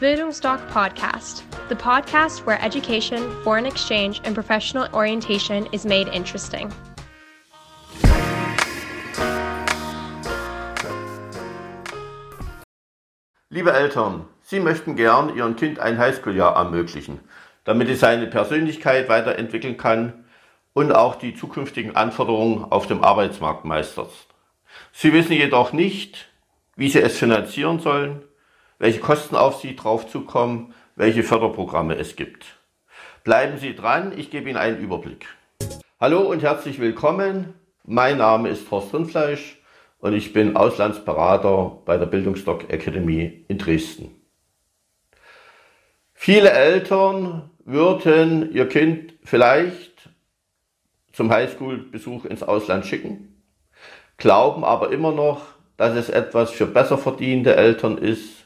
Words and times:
Bildungsdoc 0.00 0.60
Podcast, 0.68 1.42
the 1.68 1.74
podcast 1.74 2.46
where 2.46 2.62
education, 2.62 3.18
foreign 3.42 3.66
exchange, 3.66 4.20
and 4.22 4.32
professional 4.32 4.86
orientation 4.94 5.66
is 5.72 5.84
made 5.84 6.06
interesting. 6.14 6.72
Liebe 13.50 13.72
Eltern, 13.72 14.26
Sie 14.42 14.60
möchten 14.60 14.94
gern 14.94 15.36
Ihrem 15.36 15.56
Kind 15.56 15.80
ein 15.80 15.98
Highschool-Jahr 15.98 16.54
ermöglichen, 16.54 17.18
damit 17.64 17.88
es 17.88 17.98
seine 17.98 18.28
Persönlichkeit 18.28 19.08
weiterentwickeln 19.08 19.78
kann 19.78 20.26
und 20.74 20.92
auch 20.92 21.16
die 21.16 21.34
zukünftigen 21.34 21.96
Anforderungen 21.96 22.62
auf 22.70 22.86
dem 22.86 23.02
Arbeitsmarkt 23.02 23.64
meistert. 23.64 24.12
Sie 24.92 25.12
wissen 25.12 25.32
jedoch 25.32 25.72
nicht, 25.72 26.28
wie 26.76 26.88
Sie 26.88 27.00
es 27.00 27.18
finanzieren 27.18 27.80
sollen 27.80 28.22
welche 28.78 29.00
Kosten 29.00 29.36
auf 29.36 29.60
Sie 29.60 29.74
drauf 29.74 30.08
zukommen, 30.08 30.72
welche 30.94 31.22
Förderprogramme 31.22 31.96
es 31.96 32.16
gibt. 32.16 32.58
Bleiben 33.24 33.58
Sie 33.58 33.74
dran, 33.74 34.12
ich 34.16 34.30
gebe 34.30 34.48
Ihnen 34.48 34.58
einen 34.58 34.78
Überblick. 34.78 35.26
Hallo 36.00 36.20
und 36.20 36.42
herzlich 36.42 36.78
willkommen. 36.78 37.54
Mein 37.84 38.18
Name 38.18 38.48
ist 38.48 38.70
Horst 38.70 38.94
Rindfleisch 38.94 39.60
und 39.98 40.14
ich 40.14 40.32
bin 40.32 40.56
Auslandsberater 40.56 41.78
bei 41.84 41.96
der 41.96 42.06
Bildungsdoc 42.06 42.70
Academy 42.70 43.44
in 43.48 43.58
Dresden. 43.58 44.14
Viele 46.14 46.50
Eltern 46.50 47.50
würden 47.64 48.52
ihr 48.52 48.68
Kind 48.68 49.14
vielleicht 49.24 50.08
zum 51.12 51.30
Highschool-Besuch 51.32 52.26
ins 52.26 52.44
Ausland 52.44 52.86
schicken, 52.86 53.42
glauben 54.18 54.64
aber 54.64 54.92
immer 54.92 55.10
noch, 55.10 55.42
dass 55.76 55.96
es 55.96 56.08
etwas 56.08 56.50
für 56.50 56.66
besser 56.66 56.98
verdiente 56.98 57.56
Eltern 57.56 57.98
ist, 57.98 58.37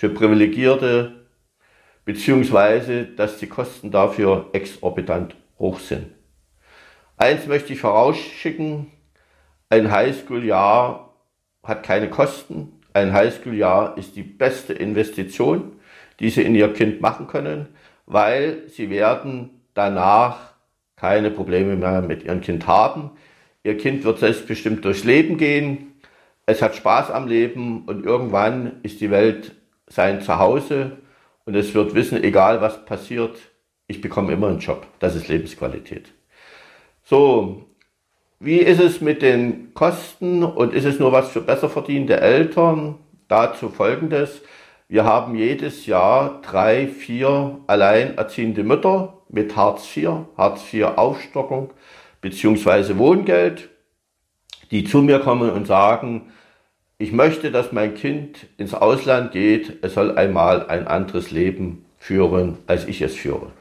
für 0.00 0.08
Privilegierte, 0.08 1.26
beziehungsweise 2.06 3.04
dass 3.04 3.36
die 3.36 3.48
Kosten 3.48 3.90
dafür 3.90 4.48
exorbitant 4.54 5.36
hoch 5.58 5.78
sind. 5.78 6.06
Eins 7.18 7.46
möchte 7.46 7.74
ich 7.74 7.80
vorausschicken, 7.80 8.86
ein 9.68 9.90
Highschool-Jahr 9.90 11.14
hat 11.62 11.82
keine 11.82 12.08
Kosten. 12.08 12.80
Ein 12.94 13.12
Highschool-Jahr 13.12 13.98
ist 13.98 14.16
die 14.16 14.22
beste 14.22 14.72
Investition, 14.72 15.72
die 16.18 16.30
Sie 16.30 16.44
in 16.44 16.54
Ihr 16.54 16.72
Kind 16.72 17.02
machen 17.02 17.26
können, 17.26 17.68
weil 18.06 18.62
Sie 18.68 18.88
werden 18.88 19.50
danach 19.74 20.54
keine 20.96 21.30
Probleme 21.30 21.76
mehr 21.76 22.00
mit 22.00 22.24
Ihrem 22.24 22.40
Kind 22.40 22.66
haben. 22.66 23.10
Ihr 23.64 23.76
Kind 23.76 24.04
wird 24.04 24.18
selbstbestimmt 24.18 24.82
durchs 24.82 25.04
Leben 25.04 25.36
gehen. 25.36 26.00
Es 26.46 26.62
hat 26.62 26.74
Spaß 26.74 27.10
am 27.10 27.28
Leben 27.28 27.84
und 27.84 28.06
irgendwann 28.06 28.80
ist 28.82 29.02
die 29.02 29.10
Welt 29.10 29.59
sein 29.90 30.22
Zuhause 30.22 30.92
und 31.44 31.54
es 31.54 31.74
wird 31.74 31.94
wissen, 31.94 32.22
egal 32.22 32.60
was 32.60 32.84
passiert, 32.84 33.36
ich 33.86 34.00
bekomme 34.00 34.32
immer 34.32 34.48
einen 34.48 34.60
Job. 34.60 34.86
Das 35.00 35.16
ist 35.16 35.28
Lebensqualität. 35.28 36.12
So, 37.02 37.66
wie 38.38 38.58
ist 38.58 38.80
es 38.80 39.00
mit 39.00 39.20
den 39.20 39.74
Kosten 39.74 40.44
und 40.44 40.72
ist 40.72 40.84
es 40.84 40.98
nur 40.98 41.12
was 41.12 41.30
für 41.30 41.40
besser 41.40 41.68
verdiente 41.68 42.20
Eltern? 42.20 42.96
Dazu 43.28 43.68
folgendes. 43.68 44.42
Wir 44.88 45.04
haben 45.04 45.34
jedes 45.36 45.86
Jahr 45.86 46.40
drei, 46.42 46.88
vier 46.88 47.58
alleinerziehende 47.66 48.64
Mütter 48.64 49.18
mit 49.28 49.54
Hartz 49.56 49.96
IV, 49.96 50.10
Hartz 50.36 50.72
IV 50.72 50.84
Aufstockung 50.96 51.72
beziehungsweise 52.20 52.98
Wohngeld, 52.98 53.68
die 54.70 54.84
zu 54.84 55.02
mir 55.02 55.20
kommen 55.20 55.50
und 55.50 55.66
sagen, 55.66 56.32
ich 57.00 57.12
möchte, 57.12 57.50
dass 57.50 57.72
mein 57.72 57.94
Kind 57.94 58.46
ins 58.58 58.74
Ausland 58.74 59.32
geht, 59.32 59.82
es 59.82 59.94
soll 59.94 60.18
einmal 60.18 60.66
ein 60.66 60.86
anderes 60.86 61.30
Leben 61.30 61.86
führen, 61.96 62.58
als 62.66 62.86
ich 62.86 63.00
es 63.00 63.14
führe. 63.14 63.52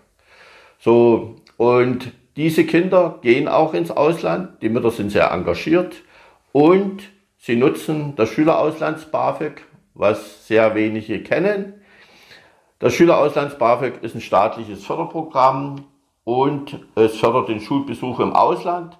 So, 0.77 1.37
und 1.55 2.11
diese 2.35 2.65
Kinder 2.65 3.17
gehen 3.21 3.47
auch 3.47 3.73
ins 3.73 3.91
Ausland, 3.91 4.61
die 4.61 4.67
Mütter 4.67 4.91
sind 4.91 5.13
sehr 5.13 5.31
engagiert 5.31 5.95
und 6.51 7.03
sie 7.37 7.55
nutzen 7.55 8.13
das 8.17 8.29
Schülerauslands-BAföG, 8.29 9.61
was 9.93 10.45
sehr 10.45 10.75
wenige 10.75 11.23
kennen. 11.23 11.75
Das 12.79 12.93
Schülerauslands-BAföG 12.93 14.01
ist 14.01 14.15
ein 14.15 14.21
staatliches 14.21 14.83
Förderprogramm 14.83 15.85
und 16.25 16.77
es 16.95 17.15
fördert 17.15 17.47
den 17.47 17.61
Schulbesuch 17.61 18.19
im 18.19 18.33
Ausland 18.33 18.97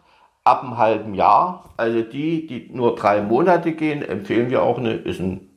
ab 0.49 0.63
einem 0.63 0.77
halben 0.77 1.13
Jahr. 1.13 1.69
Also 1.77 2.01
die, 2.01 2.47
die 2.47 2.69
nur 2.73 2.95
drei 2.95 3.21
Monate 3.21 3.73
gehen, 3.73 4.01
empfehlen 4.01 4.49
wir 4.49 4.63
auch 4.63 4.79
eine, 4.79 4.93
ist 4.93 5.19
ein 5.19 5.49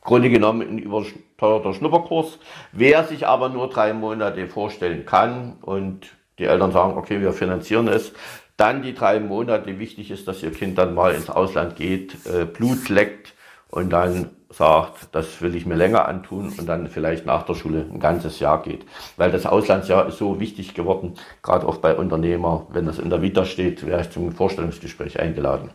Grunde 0.00 0.30
genommen 0.30 0.62
ein 0.62 0.78
überteuerter 0.78 1.74
Schnupperkurs. 1.74 2.38
Wer 2.72 3.04
sich 3.04 3.26
aber 3.26 3.50
nur 3.50 3.68
drei 3.68 3.92
Monate 3.92 4.48
vorstellen 4.48 5.04
kann 5.04 5.58
und 5.60 6.08
die 6.38 6.44
Eltern 6.44 6.72
sagen, 6.72 6.96
okay, 6.96 7.20
wir 7.20 7.32
finanzieren 7.32 7.88
es, 7.88 8.14
dann 8.56 8.82
die 8.82 8.94
drei 8.94 9.20
Monate. 9.20 9.78
Wichtig 9.78 10.10
ist, 10.10 10.26
dass 10.26 10.42
ihr 10.42 10.52
Kind 10.52 10.78
dann 10.78 10.94
mal 10.94 11.14
ins 11.14 11.28
Ausland 11.28 11.76
geht, 11.76 12.16
äh, 12.26 12.46
Blut 12.46 12.88
leckt 12.88 13.34
und 13.68 13.90
dann 13.90 14.30
sagt, 14.52 15.08
das 15.12 15.40
will 15.40 15.56
ich 15.56 15.66
mir 15.66 15.74
länger 15.74 16.06
antun 16.06 16.52
und 16.56 16.66
dann 16.66 16.88
vielleicht 16.88 17.26
nach 17.26 17.42
der 17.44 17.54
Schule 17.54 17.86
ein 17.92 18.00
ganzes 18.00 18.38
Jahr 18.38 18.62
geht. 18.62 18.86
Weil 19.16 19.30
das 19.30 19.46
Auslandsjahr 19.46 20.06
ist 20.06 20.18
so 20.18 20.40
wichtig 20.40 20.74
geworden, 20.74 21.14
gerade 21.42 21.66
auch 21.66 21.78
bei 21.78 21.96
Unternehmer. 21.96 22.66
Wenn 22.70 22.86
das 22.86 22.98
in 22.98 23.10
der 23.10 23.22
Vita 23.22 23.44
steht, 23.44 23.86
wäre 23.86 24.02
ich 24.02 24.10
zum 24.10 24.32
Vorstellungsgespräch 24.32 25.18
eingeladen. 25.18 25.70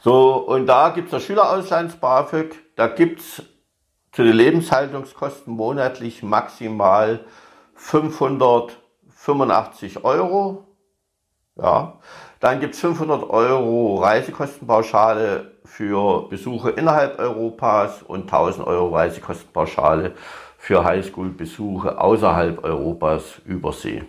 So, 0.00 0.36
und 0.36 0.66
da 0.66 0.90
gibt's 0.90 1.12
das 1.12 1.24
Schülerauslands-BAföG. 1.24 2.54
Da 2.76 2.88
gibt's 2.88 3.42
zu 4.12 4.22
den 4.22 4.36
Lebenshaltungskosten 4.36 5.54
monatlich 5.54 6.22
maximal 6.22 7.20
585 7.74 10.04
Euro. 10.04 10.68
Ja, 11.56 12.00
dann 12.40 12.60
gibt's 12.60 12.80
500 12.80 13.30
Euro 13.30 13.96
Reisekostenpauschale 13.96 15.53
für 15.76 16.28
Besuche 16.28 16.70
innerhalb 16.70 17.18
Europas 17.18 18.02
und 18.04 18.32
1000 18.32 18.64
Euro 18.64 18.94
Reisekostenpauschale 18.94 20.12
für 20.56 20.84
Highschool-Besuche 20.84 22.00
außerhalb 22.00 22.62
Europas 22.62 23.40
über 23.44 23.72
See. 23.72 24.04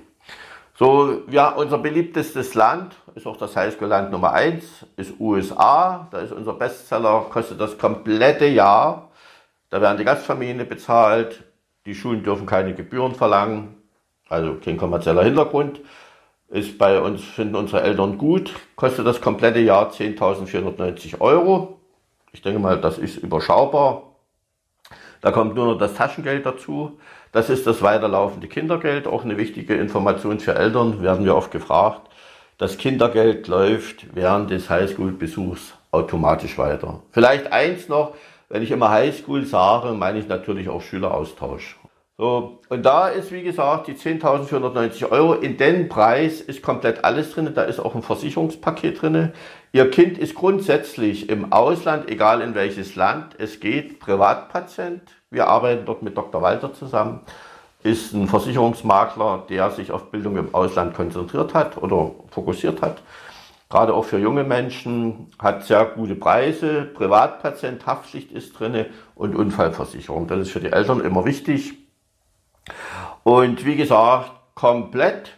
So, 0.77 1.23
ja, 1.27 1.49
unser 1.49 1.79
beliebtestes 1.79 2.53
Land 2.53 2.95
ist 3.15 3.25
auch 3.25 3.37
das 3.37 3.55
Highschool-Land 3.55 4.11
Nummer 4.11 4.33
eins, 4.33 4.85
ist 4.95 5.19
USA. 5.19 6.07
Da 6.11 6.19
ist 6.19 6.33
unser 6.33 6.53
Bestseller, 6.53 7.25
kostet 7.31 7.59
das 7.59 7.79
komplette 7.79 8.45
Jahr. 8.45 9.09
Da 9.71 9.81
werden 9.81 9.97
die 9.97 10.05
Gastfamilien 10.05 10.69
bezahlt. 10.69 11.43
Die 11.87 11.95
Schulen 11.95 12.23
dürfen 12.23 12.45
keine 12.45 12.75
Gebühren 12.75 13.15
verlangen, 13.15 13.75
also 14.29 14.55
kein 14.63 14.77
kommerzieller 14.77 15.23
Hintergrund 15.23 15.81
ist 16.50 16.78
bei 16.78 17.00
uns, 17.01 17.23
finden 17.23 17.56
unsere 17.56 17.81
Eltern 17.81 18.17
gut, 18.17 18.53
kostet 18.75 19.06
das 19.06 19.22
komplette 19.22 19.59
Jahr 19.59 19.91
10.490 19.91 21.19
Euro. 21.19 21.79
Ich 22.31 22.41
denke 22.41 22.59
mal, 22.59 22.79
das 22.79 22.97
ist 22.97 23.17
überschaubar. 23.17 24.03
Da 25.22 25.31
kommt 25.31 25.56
nur 25.56 25.66
noch 25.66 25.78
das 25.78 25.95
Taschengeld 25.95 26.45
dazu. 26.45 27.00
Das 27.31 27.50
ist 27.50 27.66
das 27.66 27.81
weiterlaufende 27.81 28.47
Kindergeld, 28.47 29.07
auch 29.07 29.23
eine 29.23 29.38
wichtige 29.38 29.75
Information 29.75 30.39
für 30.39 30.56
Eltern, 30.56 31.01
werden 31.01 31.25
wir 31.25 31.35
oft 31.35 31.51
gefragt. 31.51 32.09
Das 32.57 32.77
Kindergeld 32.77 33.47
läuft 33.47 34.16
während 34.16 34.50
des 34.51 34.69
Highschool-Besuchs 34.69 35.73
automatisch 35.91 36.57
weiter. 36.57 37.01
Vielleicht 37.12 37.51
eins 37.51 37.89
noch, 37.89 38.13
wenn 38.47 38.62
ich 38.62 38.72
immer 38.72 38.89
Highschool 38.89 39.45
sage, 39.45 39.94
meine 39.94 40.19
ich 40.19 40.27
natürlich 40.27 40.69
auch 40.69 40.81
Schüleraustausch. 40.81 41.77
So, 42.17 42.61
und 42.69 42.85
da 42.85 43.09
ist, 43.09 43.33
wie 43.33 43.43
gesagt, 43.43 43.87
die 43.87 43.93
10.490 43.93 45.11
Euro. 45.11 45.33
In 45.33 45.57
den 45.57 45.89
Preis 45.89 46.39
ist 46.39 46.63
komplett 46.63 47.03
alles 47.03 47.31
drin. 47.31 47.51
Da 47.53 47.63
ist 47.63 47.79
auch 47.79 47.93
ein 47.93 48.01
Versicherungspaket 48.01 49.01
drin. 49.01 49.33
Ihr 49.73 49.91
Kind 49.91 50.17
ist 50.17 50.33
grundsätzlich 50.33 51.29
im 51.29 51.51
Ausland, 51.51 52.09
egal 52.09 52.39
in 52.39 52.55
welches 52.55 52.95
Land 52.95 53.35
es 53.37 53.59
geht, 53.59 53.99
Privatpatient. 53.99 55.01
Wir 55.29 55.47
arbeiten 55.47 55.85
dort 55.85 56.03
mit 56.03 56.15
Dr. 56.15 56.41
Walter 56.41 56.73
zusammen. 56.73 57.19
Ist 57.83 58.13
ein 58.13 58.29
Versicherungsmakler, 58.29 59.44
der 59.50 59.71
sich 59.71 59.91
auf 59.91 60.09
Bildung 60.09 60.38
im 60.38 60.56
Ausland 60.56 60.95
konzentriert 60.95 61.53
hat 61.53 61.77
oder 61.77 62.11
fokussiert 62.29 62.81
hat. 62.81 63.01
Gerade 63.69 63.94
auch 63.94 64.06
für 64.06 64.19
junge 64.19 64.45
Menschen 64.45 65.31
hat 65.38 65.65
sehr 65.65 65.83
gute 65.83 66.15
Preise. 66.15 66.83
Privatpatient, 66.94 67.85
Haftpflicht 67.85 68.31
ist 68.31 68.57
drin 68.57 68.85
und 69.15 69.35
Unfallversicherung. 69.35 70.27
Das 70.27 70.39
ist 70.39 70.51
für 70.51 70.61
die 70.61 70.71
Eltern 70.71 71.01
immer 71.01 71.25
wichtig. 71.25 71.84
Und 73.25 73.66
wie 73.66 73.75
gesagt, 73.75 74.31
komplett. 74.54 75.31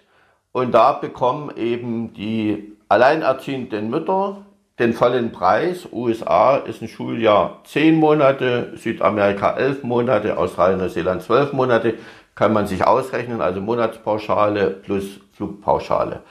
Und 0.52 0.74
da 0.74 0.92
bekommen 0.92 1.56
eben 1.56 2.14
die 2.14 2.74
alleinerziehenden 2.90 3.90
Mütter 3.90 4.46
den 4.78 4.92
vollen 4.92 5.32
Preis. 5.32 5.88
USA 5.94 6.58
ist 6.58 6.82
ein 6.82 6.90
Schuljahr 6.90 7.62
10 7.64 7.96
Monate, 7.96 8.74
Südamerika 8.76 9.56
11 9.56 9.84
Monate, 9.84 10.38
Australien, 10.38 10.80
Neuseeland 10.80 11.24
12 11.24 11.54
Monate. 11.54 11.94
Kann 12.36 12.52
man 12.52 12.68
sich 12.68 12.86
ausrechnen, 12.86 13.40
also 13.40 13.62
Monatspauschale 13.62 14.70
plus 14.70 15.22
Flugpauschale. 15.32 16.24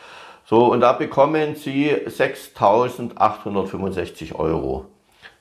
So, 0.44 0.70
und 0.70 0.80
da 0.80 0.92
bekommen 0.92 1.54
Sie 1.54 1.90
6.865 1.90 4.34
Euro 4.34 4.84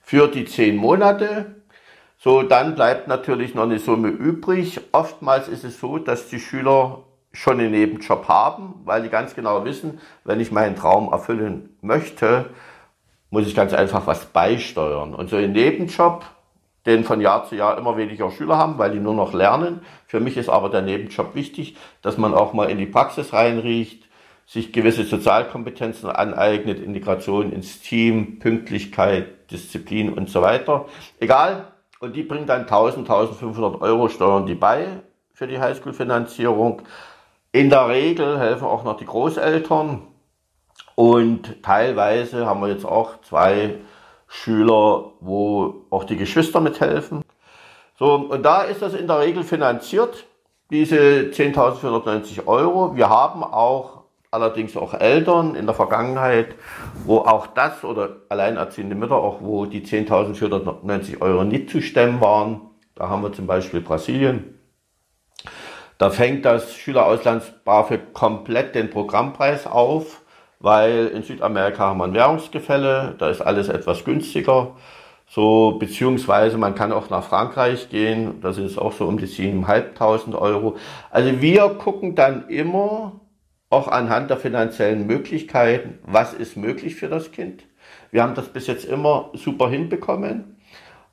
für 0.02 0.30
die 0.30 0.46
10 0.46 0.78
Monate 0.78 1.56
So, 2.26 2.42
dann 2.42 2.74
bleibt 2.74 3.08
natürlich 3.08 3.54
noch 3.54 3.66
eine 3.66 3.78
Summe 3.78 4.08
übrig. 4.08 4.82
Oftmals 4.94 5.48
ist 5.48 5.64
es 5.64 5.80
so, 5.80 6.00
dass 6.00 6.28
die 6.28 6.40
Schüler 6.40 7.04
schon 7.34 7.60
einen 7.60 7.70
Nebenjob 7.70 8.28
haben, 8.28 8.82
weil 8.84 9.04
die 9.04 9.10
ganz 9.10 9.36
genau 9.36 9.64
wissen, 9.64 10.00
wenn 10.24 10.40
ich 10.40 10.52
meinen 10.52 10.76
Traum 10.76 11.12
erfüllen 11.12 11.78
möchte, 11.82 12.50
muss 13.30 13.46
ich 13.46 13.54
ganz 13.54 13.74
einfach 13.74 14.08
was 14.08 14.26
beisteuern. 14.26 15.14
Und 15.14 15.30
so 15.30 15.36
ein 15.36 15.52
Nebenjob, 15.52 16.26
den 16.88 17.04
von 17.04 17.22
Jahr 17.22 17.46
zu 17.46 17.58
Jahr 17.58 17.78
immer 17.78 17.96
weniger 17.96 18.32
Schüler 18.32 18.58
haben, 18.58 18.80
weil 18.80 18.90
die 18.90 19.00
nur 19.00 19.14
noch 19.14 19.34
lernen. 19.36 19.82
Für 20.08 20.20
mich 20.20 20.36
ist 20.36 20.50
aber 20.50 20.70
der 20.70 20.82
Nebenjob 20.82 21.36
wichtig, 21.36 21.78
dass 22.02 22.18
man 22.18 22.34
auch 22.34 22.54
mal 22.54 22.72
in 22.72 22.80
die 22.80 22.88
Praxis 22.88 23.34
reinriecht, 23.34 24.10
sich 24.48 24.74
gewisse 24.74 25.04
Sozialkompetenzen 25.04 26.10
aneignet, 26.10 26.80
Integration 26.80 27.52
ins 27.52 27.82
Team, 27.82 28.40
Pünktlichkeit, 28.40 29.52
Disziplin 29.52 30.12
und 30.12 30.28
so 30.28 30.42
weiter. 30.42 30.88
Egal. 31.20 31.68
Und 32.00 32.16
die 32.16 32.24
bringen 32.24 32.46
dann 32.46 32.62
1000, 32.62 33.10
1500 33.10 33.82
Euro 33.82 34.10
steuern 34.10 34.46
die 34.46 34.56
bei 34.56 35.02
für 35.34 35.48
die 35.48 35.60
Highschool-Finanzierung. 35.60 36.82
In 37.52 37.70
der 37.70 37.88
Regel 37.88 38.40
helfen 38.40 38.66
auch 38.66 38.84
noch 38.84 38.98
die 38.98 39.06
Großeltern. 39.06 40.02
Und 40.96 41.62
teilweise 41.64 42.46
haben 42.46 42.62
wir 42.62 42.70
jetzt 42.70 42.86
auch 42.86 43.22
zwei 43.22 43.76
Schüler, 44.28 45.12
wo 45.20 45.86
auch 45.90 46.04
die 46.06 46.18
Geschwister 46.18 46.62
mithelfen. 46.62 47.24
So, 47.98 48.14
und 48.16 48.44
da 48.44 48.64
ist 48.64 48.82
das 48.82 48.94
in 48.94 49.08
der 49.08 49.20
Regel 49.20 49.44
finanziert, 49.44 50.26
diese 50.70 50.96
10.490 51.32 52.48
Euro. 52.48 52.96
Wir 52.96 53.10
haben 53.10 53.44
auch 53.44 54.05
allerdings 54.36 54.78
auch 54.78 54.94
Eltern 54.94 55.56
in 55.56 55.66
der 55.66 55.74
Vergangenheit, 55.74 56.54
wo 57.06 57.20
auch 57.20 57.48
das 57.48 57.84
oder 57.84 58.18
alleinerziehende 58.30 58.96
Mütter, 58.96 59.16
auch 59.16 59.42
wo 59.42 59.66
die 59.66 59.82
10.490 59.82 61.22
Euro 61.22 61.44
nicht 61.44 61.70
zu 61.70 61.82
stemmen 61.82 62.22
waren. 62.22 62.62
Da 62.94 63.10
haben 63.10 63.24
wir 63.24 63.34
zum 63.34 63.48
Beispiel 63.48 63.82
Brasilien. 63.82 64.60
Da 65.98 66.10
fängt 66.10 66.44
das 66.44 66.76
Schülerauslands-BAföG 66.76 68.14
komplett 68.14 68.76
den 68.76 68.90
Programmpreis 68.90 69.66
auf, 69.66 70.22
weil 70.60 71.08
in 71.08 71.24
Südamerika 71.24 71.86
haben 71.86 72.00
wir 72.00 72.04
ein 72.04 72.14
Währungsgefälle, 72.14 73.16
da 73.18 73.30
ist 73.30 73.42
alles 73.42 73.70
etwas 73.70 74.04
günstiger. 74.04 74.76
So, 75.28 75.78
beziehungsweise 75.80 76.58
man 76.58 76.76
kann 76.76 76.92
auch 76.92 77.10
nach 77.10 77.24
Frankreich 77.24 77.90
gehen, 77.90 78.42
das 78.42 78.58
ist 78.58 78.78
auch 78.78 78.92
so 78.92 79.06
um 79.06 79.18
die 79.18 79.28
7.500 79.28 80.38
Euro. 80.38 80.76
Also 81.10 81.42
wir 81.42 81.70
gucken 81.70 82.16
dann 82.16 82.48
immer, 82.50 83.14
auch 83.76 83.90
anhand 83.90 84.30
der 84.30 84.38
finanziellen 84.38 85.06
Möglichkeiten, 85.06 86.00
was 86.04 86.34
ist 86.34 86.56
möglich 86.56 86.96
für 86.96 87.10
das 87.10 87.34
Kind. 87.34 87.64
Wir 88.10 88.24
haben 88.24 88.34
das 88.34 88.48
bis 88.48 88.68
jetzt 88.68 88.86
immer 88.86 89.32
super 89.34 89.70
hinbekommen. 89.70 90.56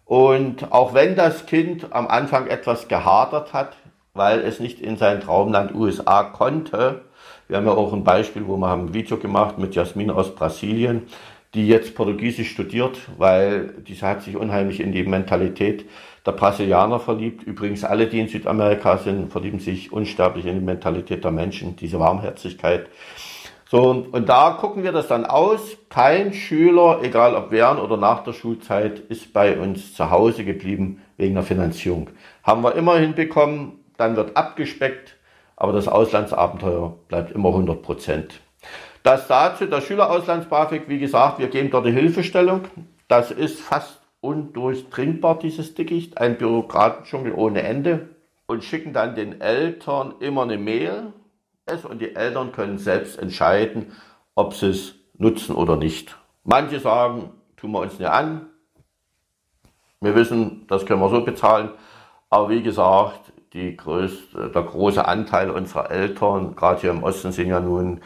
Und 0.05 0.71
auch 0.71 0.95
wenn 0.95 1.17
das 1.17 1.47
Kind 1.47 1.93
am 1.93 2.07
Anfang 2.07 2.47
etwas 2.47 2.87
gehadert 2.87 3.53
hat, 3.53 3.77
weil 4.15 4.41
es 4.41 4.61
nicht 4.61 4.81
in 4.81 4.97
sein 4.97 5.21
Traumland 5.21 5.75
USA 5.75 6.23
konnte, 6.23 7.01
wir 7.49 7.57
haben 7.57 7.67
ja 7.67 7.73
auch 7.73 7.93
ein 7.93 8.05
Beispiel, 8.05 8.47
wo 8.47 8.57
wir 8.57 8.69
haben 8.69 8.87
ein 8.87 8.95
Video 8.95 9.17
gemacht 9.17 9.59
mit 9.59 9.75
Jasmin 9.75 10.11
aus 10.11 10.33
Brasilien, 10.35 11.09
die 11.55 11.69
jetzt 11.69 11.95
Portugiesisch 11.95 12.51
studiert, 12.51 12.99
weil 13.19 13.75
diese 13.87 14.07
hat 14.07 14.23
sich 14.23 14.37
unheimlich 14.37 14.81
in 14.81 14.93
die 14.93 15.05
Mentalität 15.05 15.85
der 16.25 16.33
Brasilianer 16.33 16.99
verliebt. 16.99 17.43
Übrigens 17.43 17.85
alle, 17.85 18.07
die 18.07 18.21
in 18.21 18.29
Südamerika 18.29 18.97
sind, 18.99 19.31
verlieben 19.31 19.59
sich 19.59 19.93
unsterblich 19.93 20.47
in 20.47 20.61
die 20.61 20.65
Mentalität 20.65 21.25
der 21.25 21.31
Menschen, 21.31 21.77
diese 21.77 21.99
Warmherzigkeit. 21.99 22.87
So, 23.71 24.07
und 24.13 24.29
da 24.29 24.51
gucken 24.61 24.83
wir 24.83 24.93
das 24.93 25.09
dann 25.09 25.25
aus. 25.25 25.79
Kein 25.89 26.35
Schüler, 26.35 27.01
egal 27.03 27.35
ob 27.35 27.51
während 27.51 27.81
oder 27.81 27.97
nach 27.97 28.23
der 28.23 28.35
Schulzeit, 28.35 28.99
ist 28.99 29.33
bei 29.33 29.59
uns 29.59 29.95
zu 29.95 30.11
Hause 30.11 30.45
geblieben 30.45 31.03
wegen 31.17 31.35
der 31.35 31.43
Finanzierung. 31.43 32.11
Haben 32.43 32.63
wir 32.63 32.75
immer 32.75 32.99
hinbekommen, 32.99 33.81
dann 33.97 34.17
wird 34.17 34.37
abgespeckt, 34.37 35.17
aber 35.57 35.73
das 35.73 35.89
Auslandsabenteuer 35.89 36.97
bleibt 37.09 37.33
immer 37.33 37.49
100 37.49 37.83
Prozent. 37.83 38.41
Das 39.03 39.27
dazu, 39.27 39.67
das 39.67 39.85
Schülerauslands-BAföG, 39.85 40.89
wie 40.89 40.99
gesagt, 40.99 41.39
wir 41.39 41.49
geben 41.49 41.71
dort 41.71 41.87
die 41.87 41.93
Hilfestellung. 41.93 42.63
Das 43.09 43.31
ist 43.31 43.61
fast 43.61 44.01
undurchdringbar, 44.21 45.39
dieses 45.39 45.75
Dickicht, 45.75 46.19
ein 46.19 46.39
Bürokratendschungel 46.39 47.33
ohne 47.33 47.63
Ende. 47.63 48.11
Und 48.47 48.65
schicken 48.65 48.93
dann 48.93 49.15
den 49.15 49.41
Eltern 49.41 50.15
immer 50.21 50.43
eine 50.43 50.59
Mail. 50.59 51.13
Und 51.89 52.01
die 52.01 52.15
Eltern 52.15 52.53
können 52.53 52.79
selbst 52.79 53.19
entscheiden, 53.19 53.93
ob 54.35 54.55
sie 54.55 54.71
es 54.71 54.95
nutzen 55.17 55.55
oder 55.55 55.77
nicht. 55.77 56.17
Manche 56.45 56.81
sagen, 56.81 57.31
tun 57.57 57.73
wir 57.73 57.81
uns 57.81 57.99
nicht 57.99 58.11
an, 58.11 58.47
wir 60.01 60.17
wissen, 60.17 60.67
das 60.67 60.85
können 60.85 61.01
wir 61.01 61.09
so 61.09 61.25
bezahlen, 61.25 61.71
aber 62.29 62.51
wie 62.51 62.63
gesagt, 62.63 63.33
größte, 63.53 64.51
der 64.51 64.63
große 64.63 65.07
Anteil 65.07 65.51
unserer 65.51 65.91
Eltern, 65.91 66.57
gerade 66.57 66.81
hier 66.81 66.91
im 66.91 67.05
Osten 67.05 67.31
sind 67.31 67.49
ja 67.49 67.61
nun 67.61 68.01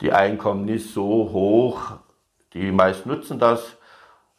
die 0.00 0.12
Einkommen 0.12 0.64
nicht 0.64 0.92
so 0.92 1.30
hoch. 1.32 1.92
Die 2.54 2.72
meisten 2.72 3.08
nutzen 3.08 3.38
das. 3.38 3.76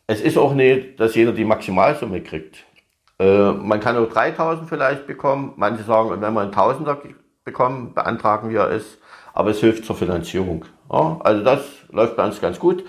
Es 0.08 0.22
ist 0.22 0.38
auch 0.38 0.54
nicht, 0.54 1.00
dass 1.00 1.16
jeder 1.16 1.31
die 1.31 1.46
Maximalsumme 1.46 2.22
kriegt. 2.22 2.66
Äh, 3.19 3.52
man 3.52 3.80
kann 3.80 3.98
auch 3.98 4.10
3000 4.10 4.68
vielleicht 4.68 5.08
bekommen. 5.08 5.54
Manche 5.56 5.84
sagen, 5.84 6.10
wenn 6.10 6.34
wir 6.34 6.42
einen 6.42 6.52
Tausender 6.52 7.02
bekommen, 7.44 7.94
beantragen 7.94 8.50
wir 8.50 8.69
es. 8.69 8.98
Aber 9.34 9.52
es 9.52 9.60
hilft 9.60 9.86
zur 9.86 9.96
Finanzierung. 9.96 10.66
Ja, 10.92 11.19
also 11.24 11.44
das 11.44 11.62
läuft 11.90 12.18
bei 12.18 12.25
uns 12.25 12.42
ganz 12.42 12.60
gut. 12.60 12.84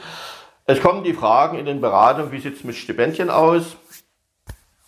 Es 0.64 0.80
kommen 0.80 1.04
die 1.04 1.12
Fragen 1.12 1.58
in 1.58 1.66
den 1.66 1.80
Beratungen, 1.80 2.32
wie 2.32 2.40
sieht 2.40 2.56
es 2.56 2.64
mit 2.64 2.74
Stipendien 2.74 3.30
aus? 3.30 3.76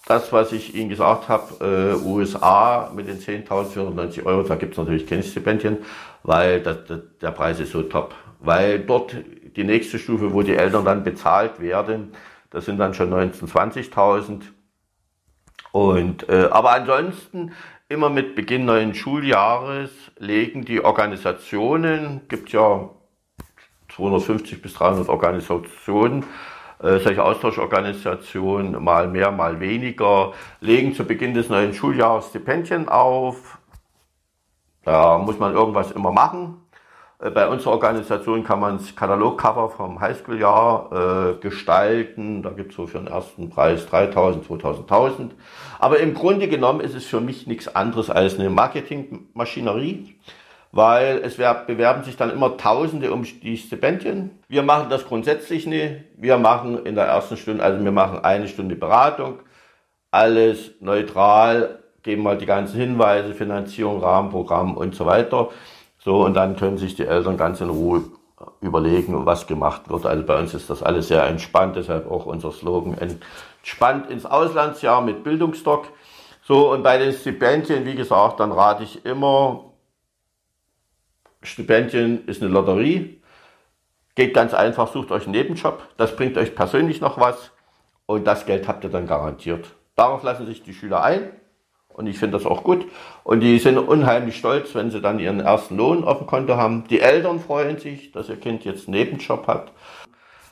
Das, 0.06 0.32
was 0.32 0.52
ich 0.52 0.74
Ihnen 0.74 0.90
gesagt 0.90 1.28
habe, 1.28 1.96
äh, 2.02 2.06
USA 2.06 2.90
mit 2.94 3.08
den 3.08 3.18
10.490 3.18 4.26
Euro, 4.26 4.42
da 4.42 4.56
gibt 4.56 4.72
es 4.72 4.78
natürlich 4.78 5.06
keine 5.06 5.22
Stipendien 5.22 5.78
weil 6.24 6.60
das, 6.60 6.84
das, 6.86 7.00
der 7.20 7.30
Preis 7.30 7.60
ist 7.60 7.70
so 7.70 7.82
top. 7.82 8.14
Weil 8.40 8.80
dort 8.80 9.16
die 9.56 9.64
nächste 9.64 9.98
Stufe, 9.98 10.32
wo 10.32 10.42
die 10.42 10.56
Eltern 10.56 10.84
dann 10.84 11.04
bezahlt 11.04 11.60
werden, 11.60 12.12
das 12.50 12.64
sind 12.64 12.78
dann 12.78 12.94
schon 12.94 13.12
19.000, 13.12 13.92
20.000. 13.92 14.40
Und, 15.70 16.28
äh, 16.28 16.48
aber 16.50 16.72
ansonsten 16.72 17.52
immer 17.88 18.10
mit 18.10 18.34
Beginn 18.34 18.64
neuen 18.64 18.94
Schuljahres 18.94 19.90
legen 20.18 20.64
die 20.64 20.82
Organisationen, 20.82 22.22
gibt 22.28 22.50
ja 22.50 22.90
250 23.94 24.62
bis 24.62 24.74
300 24.74 25.08
Organisationen, 25.08 26.24
äh, 26.82 26.98
solche 26.98 27.22
Austauschorganisationen, 27.22 28.82
mal 28.82 29.08
mehr, 29.08 29.30
mal 29.30 29.60
weniger, 29.60 30.32
legen 30.60 30.94
zu 30.94 31.04
Beginn 31.04 31.34
des 31.34 31.48
neuen 31.48 31.74
Schuljahres 31.74 32.28
Stipendien 32.28 32.88
auf, 32.88 33.58
da 34.84 35.18
muss 35.18 35.38
man 35.38 35.54
irgendwas 35.54 35.90
immer 35.92 36.12
machen. 36.12 36.60
Äh, 37.20 37.30
bei 37.30 37.48
unserer 37.48 37.72
Organisation 37.72 38.44
kann 38.44 38.60
man 38.60 38.78
das 38.78 38.94
Katalogcover 38.94 39.70
vom 39.70 40.00
Highschool-Jahr 40.00 41.36
äh, 41.36 41.40
gestalten. 41.40 42.42
Da 42.42 42.50
gibt 42.50 42.70
es 42.70 42.76
so 42.76 42.86
für 42.86 42.98
den 42.98 43.06
ersten 43.06 43.50
Preis 43.50 43.86
3000, 43.86 44.44
2000, 44.44 44.90
1000. 44.90 45.34
Aber 45.78 45.98
im 46.00 46.14
Grunde 46.14 46.48
genommen 46.48 46.80
ist 46.80 46.94
es 46.94 47.06
für 47.06 47.20
mich 47.20 47.46
nichts 47.46 47.74
anderes 47.74 48.10
als 48.10 48.38
eine 48.38 48.50
Marketingmaschinerie, 48.50 50.16
weil 50.74 51.20
es 51.22 51.36
bewerben 51.36 52.02
sich 52.02 52.16
dann 52.16 52.30
immer 52.30 52.56
Tausende 52.56 53.12
um 53.12 53.22
die 53.22 53.56
Stipendien. 53.56 54.30
Wir 54.48 54.64
machen 54.64 54.90
das 54.90 55.06
grundsätzlich 55.06 55.66
nicht. 55.66 56.00
Wir 56.16 56.36
machen 56.36 56.84
in 56.84 56.96
der 56.96 57.04
ersten 57.04 57.36
Stunde, 57.36 57.62
also 57.62 57.82
wir 57.84 57.92
machen 57.92 58.24
eine 58.24 58.48
Stunde 58.48 58.74
Beratung, 58.74 59.38
alles 60.10 60.72
neutral, 60.80 61.78
geben 62.02 62.24
mal 62.24 62.36
die 62.36 62.46
ganzen 62.46 62.80
Hinweise, 62.80 63.34
Finanzierung, 63.34 64.00
Rahmenprogramm 64.00 64.76
und 64.76 64.96
so 64.96 65.06
weiter. 65.06 65.50
So, 65.98 66.24
und 66.24 66.34
dann 66.34 66.56
können 66.56 66.76
sich 66.76 66.96
die 66.96 67.06
Eltern 67.06 67.36
ganz 67.36 67.60
in 67.60 67.70
Ruhe 67.70 68.02
überlegen, 68.60 69.24
was 69.26 69.46
gemacht 69.46 69.88
wird. 69.88 70.04
Also 70.06 70.24
bei 70.24 70.38
uns 70.40 70.54
ist 70.54 70.68
das 70.68 70.82
alles 70.82 71.06
sehr 71.06 71.24
entspannt, 71.24 71.76
deshalb 71.76 72.10
auch 72.10 72.26
unser 72.26 72.50
Slogan 72.50 72.98
entspannt 72.98 74.10
ins 74.10 74.26
Auslandsjahr 74.26 75.02
mit 75.02 75.22
Bildungsstock. 75.22 75.86
So, 76.42 76.72
und 76.72 76.82
bei 76.82 76.98
den 76.98 77.12
Stipendien, 77.12 77.86
wie 77.86 77.94
gesagt, 77.94 78.40
dann 78.40 78.50
rate 78.50 78.82
ich 78.82 79.04
immer, 79.06 79.70
Stipendien 81.44 82.26
ist 82.26 82.42
eine 82.42 82.50
Lotterie. 82.50 83.20
Geht 84.14 84.34
ganz 84.34 84.54
einfach, 84.54 84.92
sucht 84.92 85.10
euch 85.10 85.24
einen 85.24 85.32
Nebenjob. 85.32 85.82
Das 85.96 86.16
bringt 86.16 86.36
euch 86.36 86.54
persönlich 86.54 87.00
noch 87.00 87.18
was. 87.18 87.50
Und 88.06 88.26
das 88.26 88.46
Geld 88.46 88.68
habt 88.68 88.84
ihr 88.84 88.90
dann 88.90 89.06
garantiert. 89.06 89.66
Darauf 89.96 90.22
lassen 90.22 90.46
sich 90.46 90.62
die 90.62 90.74
Schüler 90.74 91.02
ein. 91.02 91.30
Und 91.88 92.06
ich 92.06 92.18
finde 92.18 92.36
das 92.36 92.46
auch 92.46 92.64
gut. 92.64 92.86
Und 93.22 93.40
die 93.40 93.58
sind 93.58 93.78
unheimlich 93.78 94.36
stolz, 94.36 94.74
wenn 94.74 94.90
sie 94.90 95.00
dann 95.00 95.20
ihren 95.20 95.40
ersten 95.40 95.76
Lohn 95.76 96.02
auf 96.02 96.18
dem 96.18 96.26
Konto 96.26 96.56
haben. 96.56 96.84
Die 96.88 97.00
Eltern 97.00 97.38
freuen 97.38 97.78
sich, 97.78 98.10
dass 98.10 98.28
ihr 98.28 98.36
Kind 98.36 98.64
jetzt 98.64 98.88
einen 98.88 98.96
Nebenjob 98.96 99.46
hat. 99.46 99.70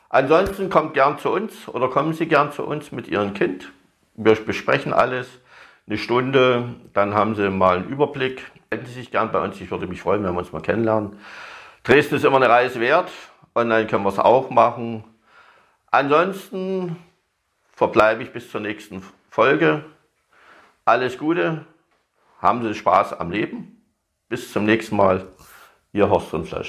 Ansonsten 0.08 0.70
kommt 0.70 0.94
gern 0.94 1.18
zu 1.18 1.30
uns 1.30 1.68
oder 1.68 1.88
kommen 1.88 2.12
Sie 2.12 2.26
gern 2.26 2.52
zu 2.52 2.64
uns 2.64 2.92
mit 2.92 3.08
Ihrem 3.08 3.34
Kind. 3.34 3.72
Wir 4.14 4.34
besprechen 4.34 4.92
alles. 4.92 5.26
Eine 5.86 5.98
Stunde, 5.98 6.74
dann 6.92 7.14
haben 7.14 7.34
Sie 7.34 7.50
mal 7.50 7.78
einen 7.78 7.88
Überblick. 7.88 8.52
Melden 8.70 8.86
Sie 8.86 8.92
sich 8.92 9.10
gern 9.10 9.32
bei 9.32 9.42
uns. 9.42 9.60
Ich 9.60 9.70
würde 9.70 9.86
mich 9.86 10.00
freuen, 10.00 10.22
wenn 10.22 10.32
wir 10.32 10.38
uns 10.38 10.52
mal 10.52 10.62
kennenlernen. 10.62 11.18
Dresden 11.82 12.14
ist 12.14 12.24
immer 12.24 12.36
eine 12.36 12.48
Reise 12.48 12.78
wert. 12.80 13.10
Online 13.54 13.86
können 13.88 14.04
wir 14.04 14.10
es 14.10 14.18
auch 14.18 14.50
machen. 14.50 15.02
Ansonsten 15.90 16.96
verbleibe 17.74 18.22
ich 18.22 18.32
bis 18.32 18.50
zur 18.50 18.60
nächsten 18.60 19.02
Folge. 19.28 19.84
Alles 20.84 21.18
Gute, 21.18 21.66
haben 22.40 22.62
Sie 22.62 22.74
Spaß 22.74 23.14
am 23.14 23.30
Leben. 23.30 23.82
Bis 24.28 24.52
zum 24.52 24.64
nächsten 24.64 24.96
Mal, 24.96 25.26
Ihr 25.92 26.08
Horst 26.08 26.28
von 26.28 26.44
Fleisch. 26.44 26.68